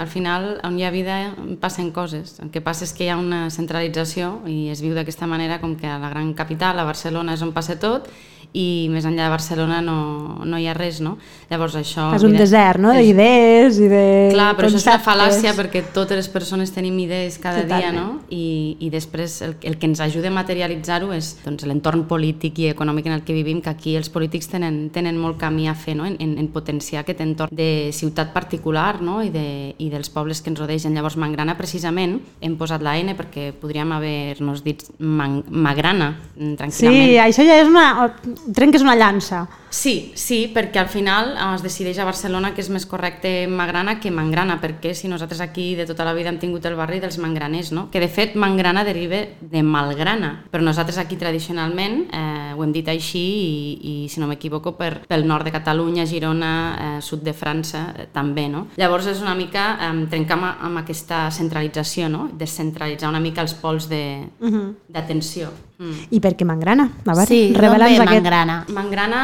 [0.00, 1.18] al final on hi ha vida
[1.60, 2.38] passen coses.
[2.40, 5.76] El que passa és que hi ha una centralització i es viu d'aquesta manera com
[5.76, 8.08] que a la gran capital, a Barcelona, és on passa tot
[8.56, 11.16] i més enllà de Barcelona no, no hi ha res, no?
[11.50, 12.08] Llavors això...
[12.16, 15.04] És un desert, no?, d'idees i de Clar, però això és una conceptes.
[15.04, 17.98] fal·làcia perquè totes les persones tenim idees cada dia, Totalment.
[17.98, 18.20] no?
[18.34, 22.70] I, i després el, el que ens ajuda a materialitzar-ho és doncs, l'entorn polític i
[22.72, 25.98] econòmic en el que vivim, que aquí els polítics tenen, tenen molt camí a fer
[26.00, 26.08] no?
[26.08, 29.20] en, en, en potenciar aquest entorn de ciutat particular no?
[29.22, 30.96] I, de, i dels pobles que ens rodegen.
[30.96, 37.08] Llavors, Mangrana, precisament, hem posat la N perquè podríem haver-nos dit man, Magrana, tranquil·lament.
[37.12, 37.88] Sí, això ja és una...
[38.54, 39.46] Trenques una llança.
[39.70, 43.98] Sí, sí, perquè al final eh, es decideix a Barcelona que és més correcte Magrana
[44.00, 47.18] que Mangrana, perquè si nosaltres aquí de tota la vida hem tingut el barri dels
[47.20, 47.88] mangraners, no?
[47.92, 52.88] que de fet Mangrana deriva de Malgrana, però nosaltres aquí tradicionalment eh, ho hem dit
[52.88, 53.60] així i,
[53.92, 58.08] i si no m'equivoco per, pel nord de Catalunya, Girona, eh, sud de França eh,
[58.12, 58.48] també.
[58.48, 58.68] No?
[58.80, 62.30] Llavors és una mica eh, trencar amb, amb aquesta centralització, no?
[62.32, 65.52] descentralitzar una mica els pols d'atenció.
[65.78, 66.08] Mm.
[66.10, 66.88] I per què Mangrana?
[67.06, 68.18] A veure, Sí, d'on revela'ns ve aquest...
[68.18, 68.56] Mangrana?
[68.74, 69.20] Mangrana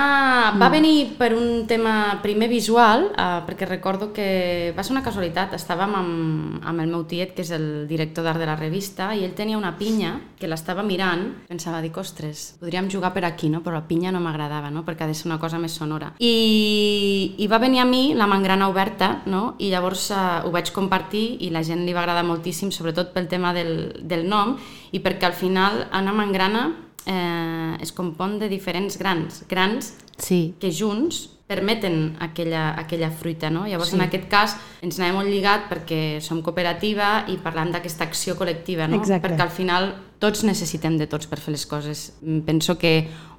[0.61, 5.57] va venir per un tema primer visual, eh, perquè recordo que va ser una casualitat,
[5.59, 9.25] estàvem amb, amb el meu tiet, que és el director d'art de la revista, i
[9.27, 13.65] ell tenia una pinya que l'estava mirant, pensava, dic, ostres, podríem jugar per aquí, no?
[13.65, 14.85] però la pinya no m'agradava, no?
[14.87, 16.13] perquè ha de ser una cosa més sonora.
[16.23, 19.57] I, I va venir a mi la mangrana oberta, no?
[19.59, 23.27] i llavors eh, ho vaig compartir i la gent li va agradar moltíssim, sobretot pel
[23.27, 23.75] tema del,
[24.07, 24.55] del nom,
[24.95, 26.69] i perquè al final Anna Mangrana
[27.07, 30.55] eh, es compon de diferents grans, grans Sí.
[30.61, 33.51] que junts permeten aquella, aquella fruita.
[33.51, 33.67] No?
[33.67, 33.97] Llavors, sí.
[33.99, 38.87] en aquest cas, ens n'hem molt lligat perquè som cooperativa i parlant d'aquesta acció col·lectiva,
[38.89, 38.97] no?
[39.03, 39.27] Exacte.
[39.27, 39.91] perquè al final
[40.23, 42.15] tots necessitem de tots per fer les coses.
[42.23, 42.95] Mm, Penso que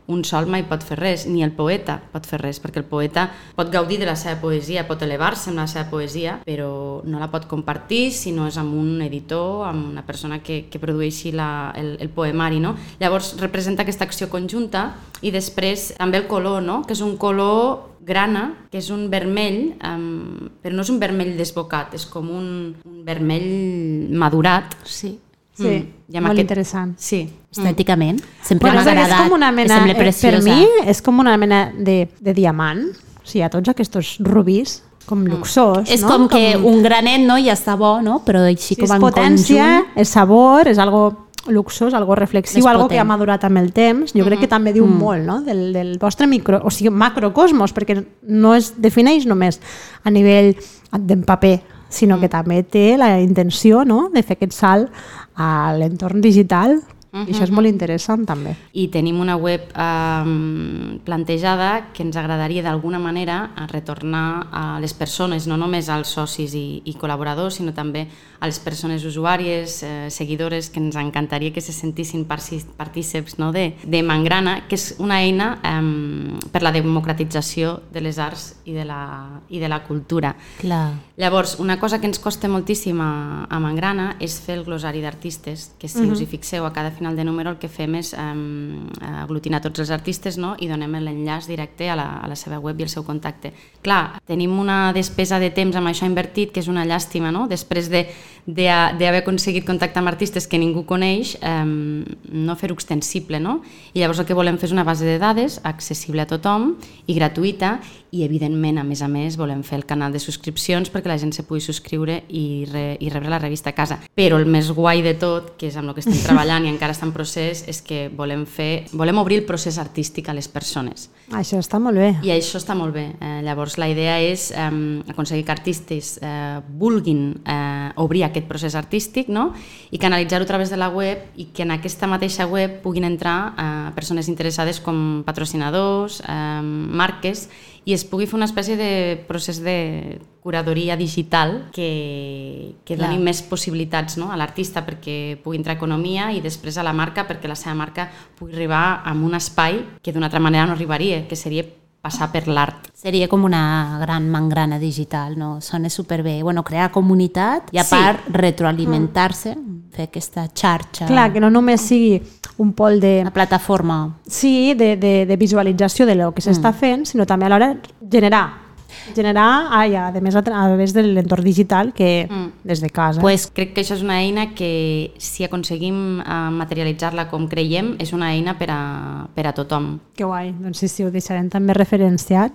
[0.07, 3.27] un sol mai pot fer res, ni el poeta pot fer res, perquè el poeta
[3.57, 7.31] pot gaudir de la seva poesia, pot elevar-se amb la seva poesia, però no la
[7.33, 11.73] pot compartir si no és amb un editor, amb una persona que, que produeixi la,
[11.77, 12.61] el, el poemari.
[12.61, 12.75] No?
[13.01, 14.91] Llavors representa aquesta acció conjunta
[15.25, 16.83] i després també el color, no?
[16.85, 21.33] que és un color grana, que és un vermell, um, però no és un vermell
[21.39, 22.47] desbocat, és com un,
[22.85, 24.77] un vermell madurat.
[24.85, 25.15] Sí.
[25.55, 26.93] Sí, Mm, i molt aquest- interessant.
[26.99, 28.19] Sí, Estèticament.
[28.43, 29.23] Sempre Bueno, m'ha és, és agradat.
[29.23, 33.41] com una mena, eh, per mi és com una mena de, de diamant, o sigui,
[33.43, 36.07] ha tots aquests rubis com luxós, És no?
[36.09, 38.21] com que un granet no ja està bo, no?
[38.25, 39.97] però així Sí, com en potència, conjunt...
[40.01, 44.11] és sabor, és algo luxós, algo reflexiu, algo que ha madurat amb el temps.
[44.13, 45.41] Jo crec que també diu molt no?
[45.41, 49.59] del, del vostre micro, o sigui, macrocosmos, perquè no es defineix només
[50.03, 50.55] a nivell
[50.91, 54.09] d'en paper, sinó que també té la intenció no?
[54.13, 54.91] de fer aquest salt
[55.35, 56.79] a l'entorn digital
[57.15, 58.55] i això és molt interessant també.
[58.75, 63.37] i tenim una web um, plantejada que ens agradaria d'alguna manera
[63.71, 68.07] retornar a les persones, no només als socis i, i col·laboradors, sinó també
[68.45, 73.51] a les persones usuàries, eh, seguidores, que ens encantaria que se sentissin partíceps no?
[73.51, 78.75] de, de Mangrana, que és una eina um, per la democratització de les arts i
[78.77, 80.35] de la, i de la cultura.
[80.61, 80.93] Clar.
[81.17, 85.71] Llavors, una cosa que ens costa moltíssim a, a Mangrana és fer el glosari d'artistes,
[85.79, 86.13] que si uh -huh.
[86.13, 89.79] us hi fixeu a cada final de número el que fem és um, aglutinar tots
[89.79, 90.55] els artistes no?
[90.59, 93.53] i donem l'enllaç directe a la, a la seva web i el seu contacte.
[93.81, 97.47] Clar, tenim una despesa de temps amb això invertit que és una llàstima, no?
[97.47, 98.07] Després de
[98.45, 103.61] d'haver aconseguit contactar amb artistes que ningú coneix, um, no fer-ho extensible, no?
[103.93, 106.75] I llavors el que volem fer és una base de dades accessible a tothom
[107.07, 107.79] i gratuïta
[108.15, 111.33] i evidentment, a més a més, volem fer el canal de subscripcions perquè la gent
[111.35, 113.99] se pugui subscriure i, re, i rebre la revista a casa.
[114.15, 116.95] Però el més guai de tot, que és amb el que estem treballant i encara
[116.95, 121.09] està en procés, és que volem fer, volem obrir el procés artístic a les persones.
[121.35, 122.11] Això està molt bé.
[122.23, 123.09] I això està molt bé.
[123.19, 124.69] Eh, llavors, la idea és eh,
[125.11, 129.49] aconseguir que artistes eh, vulguin eh, obrir aquest procés artístic no?
[129.91, 133.37] i canalitzar-ho a través de la web i que en aquesta mateixa web puguin entrar
[133.57, 137.49] eh, persones interessades com patrocinadors, eh, marques,
[137.85, 138.89] i es pugui fer una espècie de
[139.27, 143.25] procés de curadoria digital que, que doni Clar.
[143.27, 144.31] més possibilitats no?
[144.33, 148.09] a l'artista perquè pugui entrar economia i després a la marca perquè la seva marca
[148.37, 151.65] pugui arribar a un espai que d'una altra manera no arribaria, que seria
[152.05, 152.91] passar per l'art.
[152.93, 155.59] Seria com una gran mangrana digital, no?
[155.61, 156.43] Sona superbé.
[156.43, 157.95] Bueno, crear comunitat i a Sí.
[157.95, 159.55] part retroalimentar-se,
[159.91, 162.21] fer aquesta xarxa, Clar, que no només sigui
[162.57, 164.17] un pol de, una plataforma.
[164.27, 167.75] sí, de, de, de visualització de lo que s'està fent, sinó també alhora
[168.11, 168.65] generar
[169.13, 172.51] generar, ah, ja, a més a través de l'entorn digital que Mm.
[172.63, 173.19] des de casa.
[173.21, 178.13] Pues crec que això és una eina que si aconseguim eh, materialitzar-la com creiem és
[178.13, 179.99] una eina per a, per a tothom.
[180.15, 182.53] Que guai, doncs sí, sí, ho deixarem també referenciat.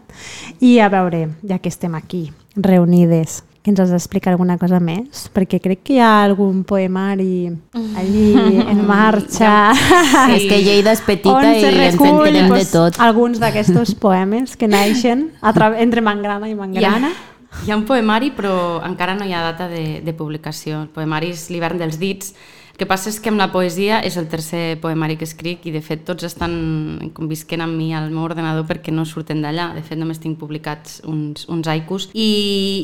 [0.61, 5.29] I a veure, ja que estem aquí, reunides, que ens has d'explicar alguna cosa més?
[5.35, 7.51] Perquè crec que hi ha algun poemari
[7.99, 8.35] allí
[8.67, 9.73] en marxa.
[9.77, 10.37] Sí.
[10.37, 12.99] És que Lleida és petita i se ens recull, entenem de pues, tot.
[12.99, 15.29] alguns d'aquests poemes que naixen
[15.79, 17.13] entre Mangrana i Mangrana.
[17.65, 20.83] hi ha un poemari però encara no hi ha data de, de publicació.
[20.83, 22.35] El poemari és l'hivern dels dits.
[22.81, 25.83] Que passa és que amb la poesia és el tercer poemari que escric i de
[25.85, 29.67] fet tots estan convisquent amb mi al meu ordenador perquè no surten d'allà.
[29.77, 32.31] De fet només tinc publicats uns, uns haikus i,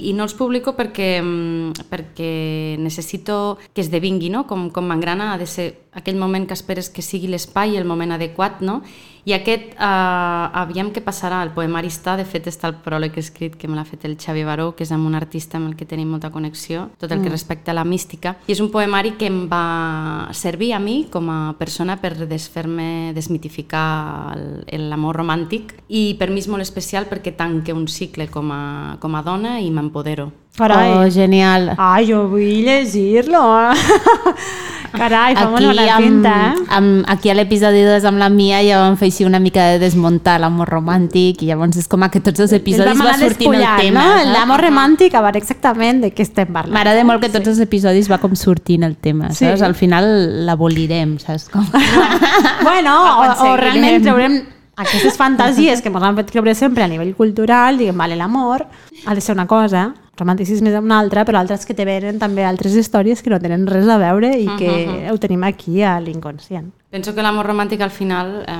[0.04, 2.30] i no els publico perquè, mm, perquè
[2.76, 4.44] necessito que esdevingui, no?
[4.44, 8.12] Com, com m'engrana ha de ser aquell moment que esperes que sigui l'espai, el moment
[8.18, 8.82] adequat, no?
[9.26, 13.56] I aquest, eh, aviam què passarà, el poemari està, de fet està el pròleg escrit
[13.58, 15.84] que me l'ha fet el Xavi Baró, que és amb un artista amb el que
[15.84, 19.26] tenim molta connexió, tot el que respecta a la mística, i és un poemari que
[19.26, 24.38] em va servir a mi com a persona per desfer-me, desmitificar
[24.70, 29.18] l'amor romàntic, i per mi és molt especial perquè tanque un cicle com a, com
[29.18, 30.30] a dona i m'empodero.
[30.56, 30.92] Carai.
[30.92, 31.74] Oh, genial.
[31.76, 33.42] Ai, jo vull llegir-lo.
[34.96, 36.62] Carai, fa molt bona pinta, eh?
[36.72, 39.80] amb, aquí a l'episodi 2 amb la Mia ja vam fer així una mica de
[39.82, 44.00] desmuntar l'amor romàntic i llavors és com que tots els episodis va sortint el tema.
[44.06, 44.14] No?
[44.16, 44.32] saps?
[44.32, 46.72] L'amor romàntic, a veure exactament de què estem parlant.
[46.72, 49.44] M'agrada molt que tots els episodis va com sortint el tema, Sí.
[49.44, 49.66] saps?
[49.66, 50.08] Al final
[50.48, 51.50] l'abolirem, saps?
[51.52, 51.66] Com...
[52.66, 54.40] Bueno, o, o realment traurem
[54.76, 58.66] aquestes fantasies que ens han fet creure sempre a nivell cultural, diguem, vale, l'amor
[59.06, 62.44] ha de ser una cosa, romanticisme és una altra, però altres que te venen també
[62.44, 64.72] altres històries que no tenen res a veure i que
[65.12, 66.72] ho tenim aquí a l'inconscient.
[66.88, 68.52] Penso que l'amor romàntic al final eh,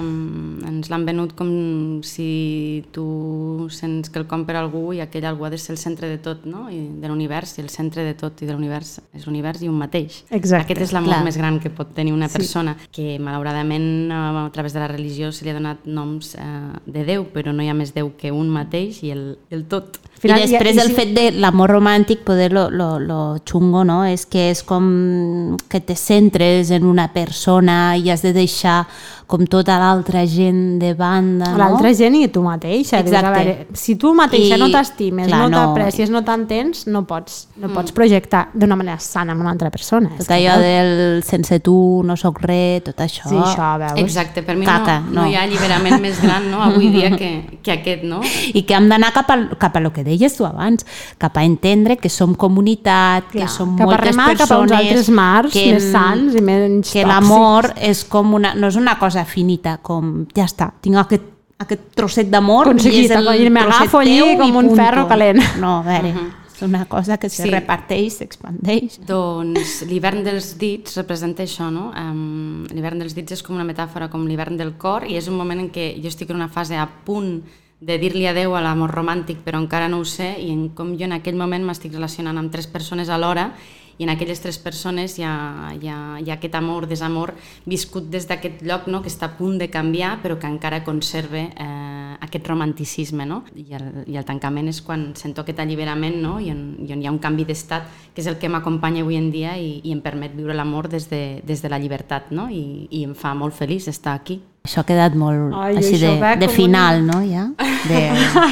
[0.67, 5.47] ens l'han venut com si tu sents que el com per algú i aquell algú
[5.47, 6.67] ha de ser el centre de tot, no?
[6.69, 9.79] I de l'univers, i el centre de tot i de l'univers és l'univers i un
[9.79, 10.25] mateix.
[10.35, 14.75] Exacte, Aquest és l'amor més gran que pot tenir una persona, que malauradament a través
[14.75, 16.43] de la religió se li ha donat noms eh,
[16.85, 20.01] de Déu, però no hi ha més Déu que un mateix i el, el tot.
[20.27, 24.03] I després i el si- fet de l'amor romàntic, poder lo, lo, lo xungo, no?
[24.09, 28.89] És que és com que te centres en una persona i de deixar
[29.27, 31.59] com tota l'altra gent de banda, no?
[31.59, 33.01] L'altra gent i tu mateixa.
[33.03, 33.41] Dius, a Exacte.
[33.45, 35.57] veure, si tu mateixa I, no t'estimes, no no.
[35.75, 40.13] t'aprecies, no t'entens, no pots, no pots projectar d'una manera sana amb una altra persona.
[40.19, 43.27] Tot allò no- del sense tu no sóc res, tot això.
[43.29, 43.99] Sí, això, veus?
[44.05, 45.21] Exacte, per mi Caca, no, no.
[45.23, 45.27] no.
[45.27, 48.21] hi ha alliberament més gran no, avui dia que, que aquest, no?
[48.55, 50.87] I que hem d'anar cap, al, cap a lo que deies tu abans,
[51.19, 54.49] cap a entendre que som comunitat, Clar, que som cap a moltes remar persones...
[54.49, 57.11] cap a uns altres mars que, més sants i menys Que tòxics.
[57.11, 61.25] l'amor és com una, no és una cosa finita, com ja està, tinc aquest,
[61.59, 64.77] aquest trosset d'amor i és el i me trosset agafo allí com un punto.
[64.77, 65.41] ferro calent.
[65.61, 66.13] No, a veure,
[66.57, 67.51] és una cosa que se Sí.
[67.51, 69.01] reparteix, s'expandeix.
[69.07, 71.93] Doncs l'hivern dels dits representa això, no?
[71.97, 75.37] Um, l'hivern dels dits és com una metàfora com l'hivern del cor i és un
[75.37, 77.43] moment en què jo estic en una fase a punt
[77.79, 81.05] de dir-li adeu a l'amor romàntic però encara no ho sé i en com jo
[81.05, 83.51] en aquell moment m'estic relacionant amb tres persones alhora
[83.99, 88.11] i en aquelles tres persones hi ha, hi ha, hi ha aquest amor, desamor viscut
[88.13, 89.03] des d'aquest lloc no?
[89.03, 93.43] que està a punt de canviar però que encara conserve eh, aquest romanticisme no?
[93.55, 96.37] I, el, i el tancament és quan sento aquest alliberament no?
[96.41, 99.19] I, on, i on hi ha un canvi d'estat que és el que m'acompanya avui
[99.21, 102.51] en dia i, i em permet viure l'amor des, de, des de la llibertat no?
[102.51, 104.41] I, i em fa molt feliç estar aquí.
[104.67, 107.21] Això ha quedat molt Ai, així de, va de final, no?
[107.23, 107.47] Ja?
[107.87, 108.01] De,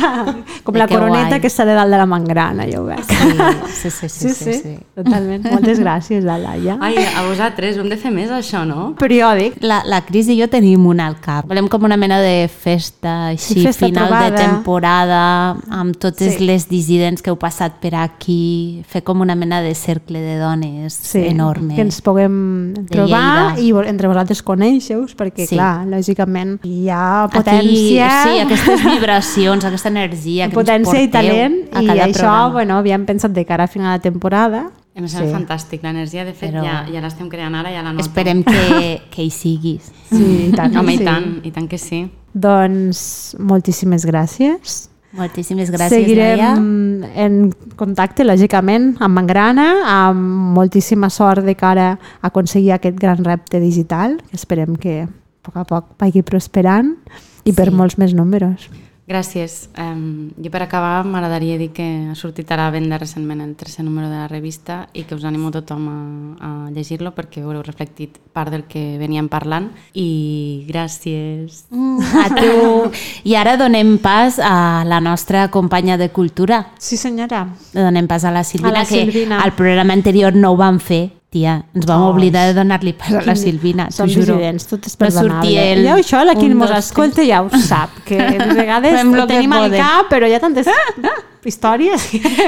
[0.64, 1.40] Com de la que coroneta guai.
[1.42, 3.03] que està de dalt de la mangrana, jo ho veig.
[3.74, 4.74] Sí, sí, sí, sí, sí, sí.
[4.94, 5.44] totalment.
[5.50, 6.77] Moltes gràcies, la Laia.
[6.81, 8.92] Ai, a vosaltres, ho hem de fer més això, no?
[9.00, 9.59] Periòdic.
[9.66, 11.48] La, la Cris i jo tenim una al cap.
[11.50, 14.31] Volem com una mena de festa, així, Sí, festa final trobada.
[14.31, 15.22] de temporada,
[15.83, 16.44] amb totes Sí.
[16.46, 20.94] les dissidents que heu passat per aquí, fer com una mena de cercle de dones
[20.94, 21.74] Sí, enorme.
[21.74, 25.57] que ens puguem trobar i entre vosaltres conèixer-vos, perquè, Sí.
[25.57, 31.10] clar, lògicament hi ha Aquí, potència, sí, aquestes vibracions, aquesta energia que potència ens i
[31.10, 32.48] talent, a i cada això, programa.
[32.52, 34.66] bueno, havíem pensat de cara a final de temporada.
[34.94, 38.04] Em sembla fantàstic, l'energia de fet Però- ja, ja l'estem creant ara, ja la noto.
[38.06, 39.88] Esperem que, que hi siguis.
[40.12, 41.02] Sí, i tant, Home, sí.
[41.02, 42.04] i tant, i tant que sí.
[42.32, 44.90] Doncs moltíssimes gràcies.
[45.14, 46.38] Moltíssimes gràcies, Seguirem
[47.00, 47.24] Laia.
[47.24, 53.60] en contacte, lògicament, amb Mangrana, amb moltíssima sort de cara a aconseguir aquest gran repte
[53.62, 55.06] digital, que esperem que
[55.44, 56.94] a poc a poc vagi prosperant
[57.44, 57.74] i per Sí.
[57.76, 58.70] molts més números.
[59.07, 59.68] Gràcies.
[59.76, 63.85] Um, jo per acabar m'agradaria dir que ha sortit a la venda recentment el tercer
[63.85, 65.96] número de la revista i que us animo a tothom a,
[66.40, 71.66] a llegir-lo perquè veureu reflectit part del que veníem parlant i gràcies.
[71.68, 72.90] Mm, a tu.
[73.29, 76.71] I ara donem pas a la nostra companya de cultura.
[76.79, 77.44] Sí, senyora.
[77.75, 79.42] Donem pas a la Silvina, A la que Silvina.
[79.42, 81.10] al programa anterior no ho vam fer.
[81.35, 84.37] Tia, ens vam Oh, oblidar de donar-li pas a la Silvina, t'ho juro.
[84.70, 85.32] tot és perdonable.
[85.42, 88.94] sortia el ja això, la qui un, mos escolta ja ho sap, que de vegades
[89.00, 90.68] Fem ho tenim al cap, però ha tantes
[91.44, 92.00] històries.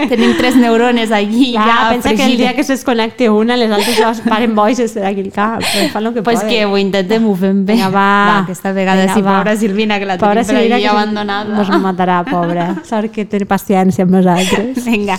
[0.08, 3.70] Tenim tres neurones allí Ja, ja, pensa que el dia que se desconnecte una, les
[3.70, 5.60] altres ja es paren boixes d'aquí al cap.
[5.66, 6.48] Però fan el que Pues poden.
[6.54, 7.74] que ho intentem, ho fem bé.
[7.74, 8.38] Vinga, va.
[8.38, 9.36] aquesta vegada Vinga, sí, va.
[9.40, 11.56] pobra Silvina, que la Pobra tenim per Silvina, allí que abandonada.
[11.58, 12.70] Mos matarà, pobra.
[12.88, 14.84] Sort que té paciència amb nosaltres.
[14.86, 15.18] Vinga.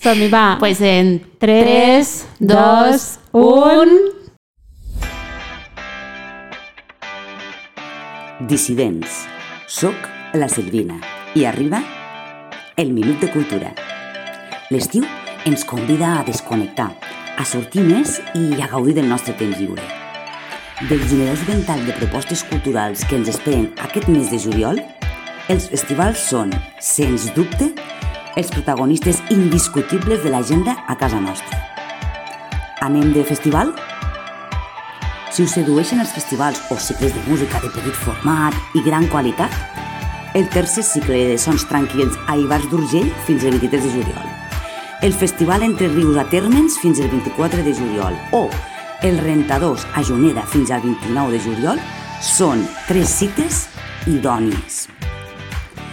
[0.00, 0.56] Som-hi, va.
[0.58, 3.90] Pues en 3, 2, 1...
[8.48, 9.26] Dissidents.
[9.68, 10.96] Soc la Silvina
[11.36, 11.82] i arriba
[12.80, 13.74] el Minut de Cultura.
[14.72, 15.04] L'estiu
[15.44, 16.88] ens convida a desconnectar,
[17.36, 19.84] a sortir més i a gaudir del nostre temps lliure.
[20.88, 24.80] Del generós ventall de propostes culturals que ens esperen aquest mes de juliol,
[25.52, 27.74] els festivals són, sens dubte,
[28.40, 31.58] els protagonistes indiscutibles de l'agenda a casa nostra.
[32.80, 33.74] Anem de festival?
[35.30, 39.52] Si us sedueixen els festivals o cicles de música de petit format i gran qualitat,
[40.34, 44.30] el tercer cicle de sons tranquils a Ibars d'Urgell fins al 23 de juliol,
[45.02, 48.46] el Festival Entre Rius a Térmens fins al 24 de juliol o
[49.02, 51.84] el Rentadors a Juneda fins al 29 de juliol
[52.20, 53.66] són tres cites
[54.06, 54.99] idònies.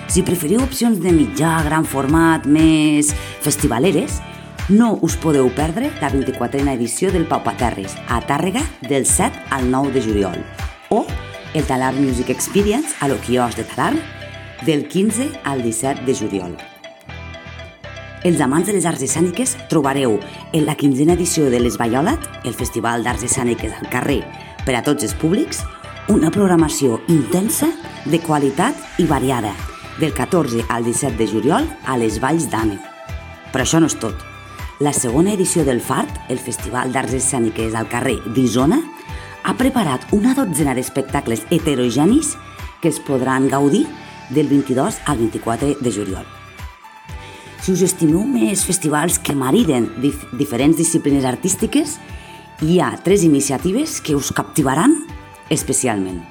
[0.08, 3.10] Si preferiu opcions de mitjà, gran format, més
[3.43, 4.22] festivaleres,
[4.72, 9.68] no us podeu perdre la 24a edició del Pau Paterres a Tàrrega del 7 al
[9.72, 10.39] 9 de juliol
[10.95, 11.03] o
[11.53, 13.99] el Talar Music Experience a l'Oquios de Talarn
[14.66, 16.58] del 15 al 17 de juliol.
[18.24, 20.18] Els amants de les arts escèniques trobareu
[20.53, 24.24] en la quinzena edició de Les Baiolat, el Festival d'Arts Escèniques al carrer
[24.66, 25.64] per a tots els públics,
[26.08, 27.74] una programació intensa,
[28.08, 29.51] de qualitat i variada,
[29.99, 32.79] del 14 al 17 de juliol a les Valls d'Àneu.
[33.51, 34.15] Però això no és tot.
[34.79, 38.77] La segona edició del FART, el Festival d'Arts Escèniques al carrer d'Isona,
[39.43, 42.35] ha preparat una dotzena d'espectacles heterogenis
[42.81, 43.87] que es podran gaudir
[44.29, 46.25] del 22 al 24 de juliol.
[47.61, 51.97] Si us estimeu més festivals que mariden dif diferents disciplines artístiques,
[52.61, 54.93] hi ha tres iniciatives que us captivaran
[55.49, 56.21] especialment.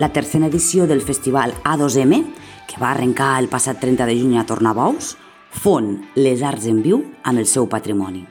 [0.00, 2.24] La tercera edició del festival A2M,
[2.70, 5.16] que va arrencar el passat 30 de juny a Tornabous,
[5.50, 8.22] fon les arts en viu amb el seu patrimoni.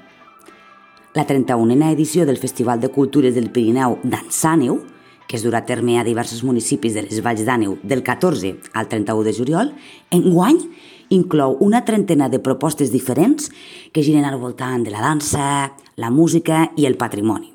[1.18, 4.80] La 31a edició del Festival de Cultures del Pirineu d'Ansàneu,
[5.28, 8.88] que es durà a terme a diversos municipis de les Valls d'Àneu del 14 al
[8.88, 9.74] 31 de juliol,
[10.16, 10.64] enguany
[11.10, 13.52] inclou una trentena de propostes diferents
[13.92, 17.52] que giren al voltant de la dansa, la música i el patrimoni.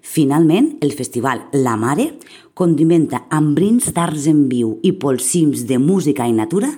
[0.00, 2.14] Finalment, el festival La Mare
[2.56, 6.70] condimenta amb brins d'arts en viu i polsims de música i natura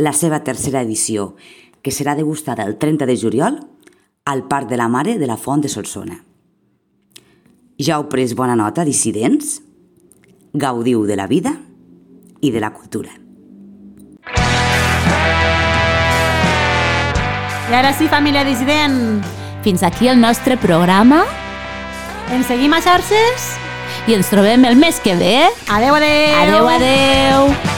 [0.00, 1.34] la seva tercera edició,
[1.84, 3.58] que serà degustada el 30 de juliol
[4.24, 6.16] al Parc de la Mare de la Font de Solsona.
[7.76, 9.58] Ja heu pres bona nota, dissidents?
[10.56, 11.58] Gaudiu de la vida
[12.40, 13.12] i de la cultura.
[17.68, 19.20] I ara sí, família dissident,
[19.60, 21.24] Fins aquí el nostre programa
[22.32, 23.67] ens seguim a xarxes?
[24.08, 25.34] I ens trobem el mes que ve.
[25.68, 26.38] Adeu, adeu!
[26.40, 27.77] Adeu, adeu!